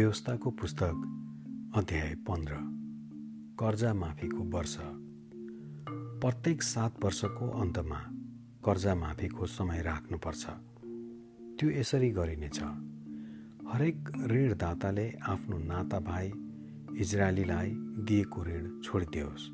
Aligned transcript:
व्यवस्थाको 0.00 0.50
पुस्तक 0.50 0.92
अध्याय 1.76 2.14
पन्ध्र 2.14 2.54
कर्जा 3.60 3.94
माफीको 3.94 4.38
वर्ष। 4.38 4.76
प्रत्येक 6.20 6.62
सात 6.62 7.04
वर्षको 7.04 7.50
अन्तमा 7.50 7.98
कर्जा 8.64 8.94
माफीको 8.94 9.46
समय 9.46 9.82
राख्नुपर्छ। 9.82 10.46
त्यो 11.60 11.70
यसरी 11.70 12.10
गरिनेछ। 12.10 12.62
हरेक 13.72 14.08
ऋणदाताले 14.26 15.10
आफ्नो 15.10 15.58
नाता 15.58 16.00
भाइ 16.00 16.32
इजरायलीलाई 16.96 17.70
दिएको 17.78 18.44
ऋण 18.44 18.80
छोडिदियोस्। 18.80 19.50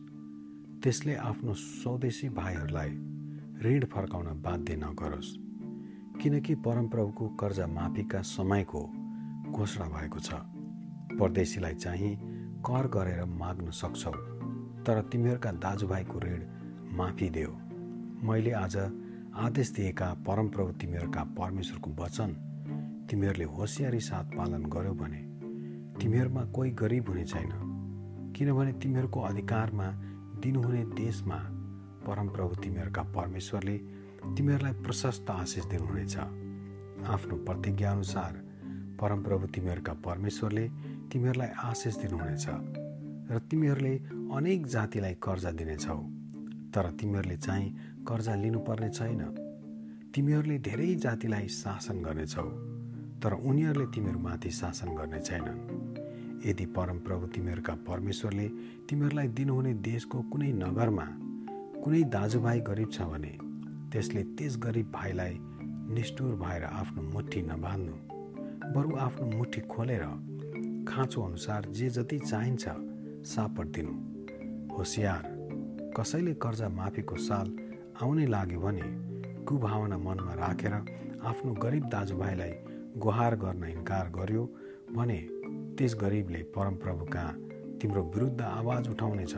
त्यसले 0.83 1.15
आफ्नो 1.15 1.55
स्वदेशी 1.55 2.29
भाइहरूलाई 2.29 2.91
ऋण 3.63 3.85
फर्काउन 3.85 4.43
बाध्य 4.43 4.77
नगरोस्। 4.77 5.37
किनकि 6.23 6.55
परमप्रभुको 6.55 7.29
कर्जा 7.29 7.67
माफीका 7.67 8.23
समयको 8.23 9.06
घोषणा 9.57 9.87
भएको 9.89 10.21
छ। 10.21 10.31
परदेशीलाई 11.19 11.75
चाहिँ 11.75 12.15
कर 12.61 12.87
गरेर 12.87 13.25
माग्न 13.25 13.71
सक्छौ 13.73 14.13
तर 14.85 15.01
तिमीहरूका 15.13 15.51
दाजुभाइको 15.53 16.21
ऋण 16.21 16.41
माफी 16.97 17.29
देऊ। 17.31 17.53
मैले 18.23 18.51
आज 18.55 18.77
आदेश 19.37 19.71
दिएका 19.71 20.13
परमप्रभु 20.27 20.73
तिमीहरूका 20.73 21.23
परमेश्वरको 21.39 21.91
वचन 22.03 22.31
तिमीहरूले 23.11 23.45
होसियारी 23.45 24.01
साथ 24.01 24.25
पालन 24.37 24.65
गर्यो 24.67 24.93
भने 24.95 25.23
तिमीहरूमा 26.01 26.45
कोही 26.47 26.71
गरिब 26.71 27.09
हुने 27.09 27.25
छैन 27.25 27.53
किनभने 28.37 28.73
तिमीहरूको 28.73 29.21
अधिकारमा 29.21 29.89
दिनुहुने 30.43 30.85
देशमा 30.95 31.39
परमप्रभु 32.07 32.55
तिमीहरूका 32.63 33.03
परमेश्वरले 33.17 33.77
तिमीहरूलाई 34.37 34.73
प्रशस्त 34.83 35.31
आशिष 35.31 35.65
दिनुहुनेछ। 35.67 36.17
आफ्नो 37.07 37.37
प्रतिज्ञाअनुसार 37.45 38.33
परमप्रभु 39.01 39.47
तिमीहरूका 39.55 39.93
परमेश्वरले 40.07 40.69
तिमीहरूलाई 41.13 41.51
आशिष 41.65 41.97
दिनुहुनेछ 42.03 42.47
र 43.31 43.39
तिमीहरूले 43.51 43.95
अनेक 44.37 44.67
जातिलाई 44.67 45.15
कर्जा 45.23 45.51
दिनेछौ। 45.51 45.99
तर 46.75 46.91
तिमीहरूले 47.01 47.37
चाहिँ 47.37 47.69
कर्जा 48.09 48.35
लिनुपर्ने 48.35 48.89
छैन। 48.91 49.21
तिमीहरूले 50.15 50.59
धेरै 50.59 50.95
जातिलाई 51.05 51.49
शासन 51.49 52.03
गर्नेछौ 52.03 52.49
तर 53.23 53.33
उनीहरूले 53.33 53.87
तिमीहरूमाथि 53.95 54.51
शासन 54.51 54.89
गर्ने 54.97 55.21
छैनन्। 55.21 55.61
यदि 56.47 56.67
परमप्रभु 56.77 57.27
तिमीहरूका 57.27 57.75
परमेश्वरले 57.89 58.49
तिमीहरूलाई 58.89 59.29
दिनुहुने 59.29 59.73
देशको 59.89 60.23
कुनै 60.33 60.53
नगरमा 60.63 61.07
कुनै 61.83 62.03
दाजुभाइ 62.17 62.61
गरिब 62.61 62.91
छ 62.93 63.09
भने 63.13 63.33
त्यसले 63.93 64.23
त्यस 64.37 64.57
गरिब 64.63 64.91
भाइलाई 64.93 65.35
निष्ठुर 65.97 66.35
भएर 66.37 66.65
आफ्नो 66.65 67.03
मुठी 67.15 67.43
नबाँध्नु। 67.43 67.95
बरु 68.75 68.97
आफ्नो 68.97 69.27
मुठी 69.27 69.61
खोलेर 69.61 70.05
खाँचो 70.89 71.23
अनुसार 71.23 71.67
जे 71.69 71.89
जति 71.91 72.19
चाहिन्छ 72.19 72.65
सापट 73.27 73.67
दिनु। 73.77 73.95
होसियार 74.77 75.23
कसैले 75.97 76.35
कर्जा 76.35 76.69
माफीको 76.69 77.17
साल 77.17 77.47
आउनै 78.03 78.27
लाग्यो 78.27 78.61
भने 78.61 78.87
कुभावना 79.49 79.99
मनमा 79.99 80.35
राखेर 80.35 80.75
आफ्नो 81.25 81.53
गरिब 81.63 81.85
दाजुभाइलाई 81.89 82.55
गुहार 82.99 83.37
गर्न 83.37 83.65
इन्कार 83.65 84.11
गर्यो 84.11 84.45
भने 84.97 85.19
त्यस 85.79 85.95
गरिबले 86.01 86.43
परमप्रभु 86.57 87.05
कहाँ 87.05 87.35
तिम्रो 87.81 88.03
विरुद्ध 88.15 88.41
आवाज 88.41 88.89
उठाउनेछ 88.89 89.35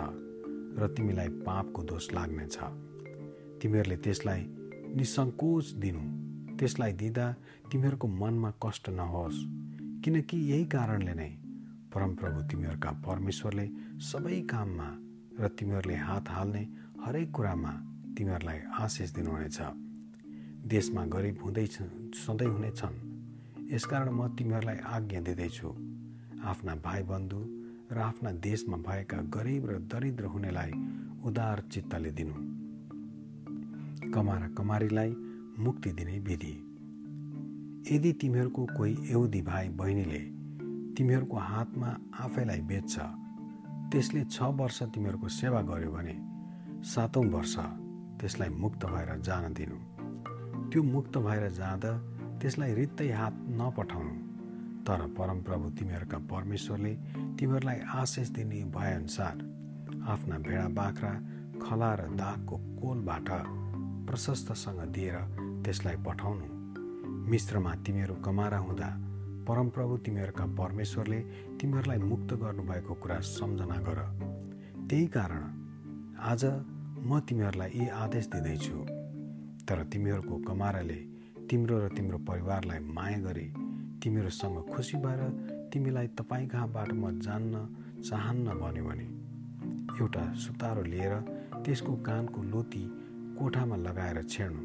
र 0.79 0.87
तिमीलाई 0.97 1.29
पापको 1.47 1.83
दोष 1.83 2.13
लाग्नेछ। 2.15 2.57
तिमीहरूले 3.63 3.97
त्यसलाई 3.97 4.43
निसङ्कोच 4.97 5.65
दिनु। 5.83 6.03
त्यसलाई 6.59 6.93
दिँदा 6.93 7.27
तिमीहरूको 7.73 8.07
मनमा 8.21 8.51
कष्ट 8.65 8.89
नहोस्। 8.91 9.39
किनकि 10.05 10.37
यही 10.53 10.65
कारणले 10.65 11.15
नै 11.15 11.31
परमप्रभु 11.95 12.41
तिमीहरूका 12.51 12.91
परमेश्वरले 13.07 13.67
सबै 14.01 14.41
काममा 14.51 14.89
र 15.41 15.49
तिमीहरूले 15.49 15.97
हात 15.97 16.29
हाल्ने 16.29 16.63
हरेक 17.05 17.31
कुरामा 17.31 17.73
तिमीहरूलाई 18.17 18.59
आशिष 18.79 19.11
दिनुहुनेछ। 19.15 19.59
देशमा 20.67 21.05
गरिब 21.07 21.37
हुँदैछ 21.45 21.77
सधैँ 22.15 22.49
हुनेछन्। 22.49 22.97
यसकारण 23.73 24.09
म 24.11 24.29
तिमीहरूलाई 24.37 24.79
आज्ञा 24.87 25.21
दिँदैछु। 25.21 25.69
आफ्ना 26.45 26.75
भाइबन्धु 26.85 27.41
र 27.93 27.99
आफ्ना 27.99 28.31
देशमा 28.45 28.77
भएका 28.77 29.19
गरिब 29.37 29.71
र 29.71 29.79
दरिद्र 29.93 30.25
हुनेलाई 30.25 30.73
उदार 31.25 31.63
चित्तले 31.73 32.11
दिनु। 32.11 32.37
कमारा 34.13 34.49
कमारीलाई 34.49 35.13
मुक्ति 35.59 35.91
दिने 35.93 36.19
विधि। 36.19 36.55
यदि 37.93 38.13
तिमीहरूको 38.13 38.67
कोही 38.77 38.97
एउदी 39.11 39.41
भाइ 39.43 39.69
बहिनीले 39.69 40.19
तिमीहरूको 40.95 41.37
हातमा 41.37 41.89
आफैलाई 42.21 42.61
बेच्छ 42.61 42.99
त्यसले 43.93 44.25
छ 44.25 44.43
वर्ष 44.61 44.83
तिमीहरूको 44.83 45.29
सेवा 45.29 45.61
गर्यो 45.63 45.91
भने 45.93 46.17
सातौँ 46.85 47.25
वर्ष 47.25 47.55
त्यसलाई 48.21 48.49
मुक्त 48.49 48.85
भएर 48.87 49.11
जान 49.21 49.53
दिनु। 49.53 49.79
त्यो 50.71 50.83
मुक्त 50.83 51.19
भएर 51.19 51.49
जाँदा 51.51 51.93
त्यसलाई 52.41 52.75
रित्तै 52.75 53.11
हात 53.11 53.35
नपठाउनु। 53.59 54.15
तर 54.87 55.01
परमप्रभु 55.19 55.71
तिमीहरूका 55.71 56.19
परमेश्वरले 56.33 56.95
तिमीहरूलाई 57.39 57.81
आशिष 57.95 58.29
दिने 58.29 58.65
भएअनुसार 58.77 59.37
आफ्ना 60.09 60.39
भेडा 60.39 60.69
बाख्रा 60.79 61.13
खला 61.63 61.95
र 61.95 62.03
दागको 62.15 62.57
कोलबाट 62.81 63.29
प्रशस्तसँग 64.09 64.81
दिएर 64.89 65.17
त्यसलाई 65.65 65.97
पठाउनु। 66.07 66.47
मिश्रमा 67.31 67.75
तिमीहरू 67.87 68.15
कमारा 68.25 68.59
हुँदा 68.59 68.89
परमप्रभु 69.49 69.97
तिमीहरूका 69.97 70.45
परमेश्वरले 70.57 71.19
तिमीहरूलाई 71.61 71.99
मुक्त 71.99 72.35
गर्नुभएको 72.35 72.95
कुरा 72.95 73.19
सम्झना 73.21 73.77
गर। 73.87 74.01
त्यही 74.89 75.07
कारण 75.07 75.43
आज 76.21 76.45
म 77.05 77.21
तिमीहरूलाई 77.29 77.71
यी 77.75 77.89
आदेश 77.89 78.27
दिँदैछु। 78.27 78.79
तर 79.69 79.83
तिमीहरूको 79.93 80.37
कमाराले 80.39 81.01
तिम्रो 81.51 81.79
र 81.79 81.89
तिम्रो 81.89 82.19
परिवारलाई 82.19 82.79
माया 82.79 83.19
गरी 83.19 83.47
तिमीहरूसँग 84.01 84.57
खुसी 84.73 84.97
भएर 84.97 85.21
तिमीलाई 85.73 86.07
तपाईँ 86.19 86.49
कहाँबाट 86.49 86.93
म 86.93 87.19
जान्न 87.21 87.55
चाहन्न 88.09 88.57
भन्यो 88.61 88.85
भने 88.85 89.07
एउटा 90.01 90.25
सुतारो 90.35 90.83
लिएर 90.83 91.15
त्यसको 91.65 91.93
कानको 92.09 92.43
लोती 92.43 92.85
कोठामा 93.39 93.77
लगाएर 93.77 94.23
छेड्नु 94.23 94.63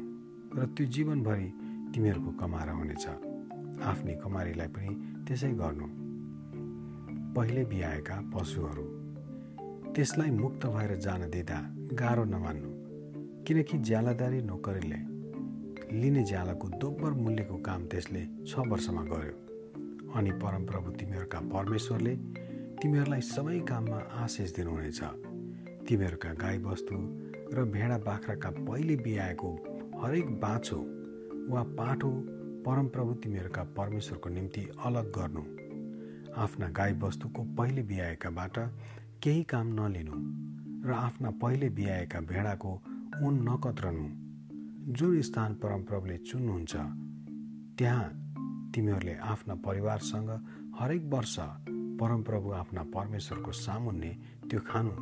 र 0.58 0.66
त्यो 0.66 0.86
जीवनभरि 0.86 1.48
तिमीहरूको 1.94 2.30
कमारा 2.32 2.72
हुनेछ 2.72 3.06
आफ्नै 3.82 4.14
कमारीलाई 4.14 4.66
पनि 4.66 4.92
त्यसै 5.26 5.50
गर्नु। 5.52 5.86
पहिले 7.34 7.64
बिहाएका 7.64 8.16
पशुहरू। 8.34 8.84
त्यसलाई 9.94 10.30
मुक्त 10.30 10.66
भएर 10.66 10.96
जान 10.96 11.30
दिँदा 11.30 11.58
गाह्रो 11.94 12.24
नमान्नु। 12.24 12.70
किनकि 13.46 13.78
ज्यालादारी 13.78 14.42
नोकरीले 14.42 15.00
लिने 16.00 16.22
ज्यालाको 16.24 16.68
दोब्बर 16.68 17.10
मूल्यको 17.10 17.56
काम 17.56 17.86
त्यसले 17.86 18.22
छ 18.46 18.58
वर्षमा 18.58 19.02
गर्यो। 19.02 19.36
अनि 20.14 20.30
परमप्रभु 20.30 20.90
तिमीहरूका 20.90 21.40
परमेश्वरले 21.54 22.14
तिमीहरूलाई 22.82 23.20
सबै 23.20 23.58
काममा 23.60 23.98
आशिष 24.22 24.54
दिनुहुनेछ। 24.54 25.00
तिमीहरूका 25.88 26.30
गाईबस्तु 26.34 27.23
र 27.54 27.64
भेडा 27.64 27.98
बाख्राका 27.98 28.50
पहिले 28.50 28.96
बिहाएको 28.96 29.50
हरेक 30.02 30.30
बाछो 30.40 30.76
वा 31.50 31.62
पाठो 31.78 32.10
परमप्रभु 32.66 33.12
तिमीहरूका 33.14 33.62
परमेश्वरको 33.76 34.28
निम्ति 34.28 34.62
अलग 34.84 35.10
गर्नु। 35.18 35.42
आफ्ना 36.42 36.68
गाईबस्तुको 36.68 37.42
पहिले 37.58 37.82
बिहाएकाबाट 37.82 38.58
केही 39.22 39.42
काम 39.44 39.66
नलिनु 39.80 40.16
र 40.88 40.92
आफ्ना 40.92 41.30
पहिले 41.42 41.68
बिहाएका 41.70 42.20
भेडाको 42.30 42.72
ऊन 43.22 43.34
नकत्रनु। 43.48 44.06
जुन 44.92 45.20
स्थान 45.22 45.54
परमप्रभुले 45.62 46.16
चुन्नुहुन्छ 46.28 46.74
त्यहाँ 47.78 48.08
तिमीहरूले 48.74 49.14
आफ्ना 49.32 49.54
परिवारसँग 49.66 50.30
हरेक 50.80 51.04
वर्ष 51.14 51.36
परमप्रभु 52.00 52.50
आफ्ना 52.52 52.82
परमेश्वरको 52.94 53.52
सामुन्ने 53.52 54.10
त्यो 54.50 54.60
खानु। 54.60 54.94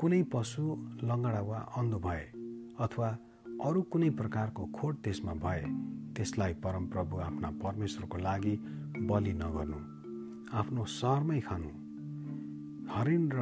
कुनै 0.00 0.22
पशु 0.32 0.62
लङ्गडा 1.08 1.40
वा 1.40 1.58
अन्धो 1.78 1.98
भए 1.98 2.24
अथवा 2.84 3.08
अरू 3.66 3.80
कुनै 3.92 4.10
प्रकारको 4.10 4.62
खोट 4.76 4.94
त्यसमा 5.04 5.34
भए 5.44 5.64
त्यसलाई 6.16 6.54
परमप्रभु 6.64 7.16
आफ्ना 7.28 7.50
परमेश्वरको 7.64 8.18
लागि 8.18 8.54
बलि 9.10 9.32
नगर्नु 9.42 9.80
आफ्नो 10.60 10.84
सहरमै 10.84 11.40
खानु। 11.40 11.70
हरिण 12.94 13.28
र 13.34 13.38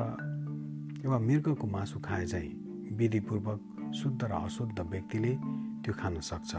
वा 1.11 1.19
मृगको 1.19 1.67
मासु 1.67 2.01
खाए 2.01 2.27
चाहिँ 2.27 2.53
विधिपूर्वक 2.99 3.61
शुद्ध 3.95 4.21
र 4.25 4.33
अशुद्ध 4.33 4.79
व्यक्तिले 4.81 5.33
त्यो 5.83 5.95
खान 5.95 6.21
सक्छ। 6.31 6.53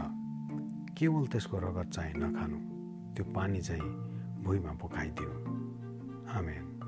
केवल 0.98 1.26
त्यसको 1.26 1.56
रगत 1.58 1.88
चाहिँ 1.92 2.14
नखानु 2.16 2.58
त्यो 3.14 3.24
पानी 3.36 3.60
चाहिँ 3.68 3.90
भुइँमा 4.44 4.72
पोखाइदिनु। 4.80 5.36
आमेन। 6.38 6.79